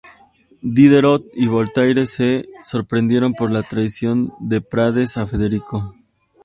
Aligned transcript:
Diderot 0.63 1.25
y 1.35 1.45
Voltaire 1.45 2.07
se 2.07 2.49
sorprendieron 2.63 3.33
por 3.35 3.51
la 3.51 3.61
traición 3.61 4.33
de 4.39 4.55
De 4.55 4.61
Prades 4.61 5.15
a 5.17 5.27
Federico. 5.27 5.93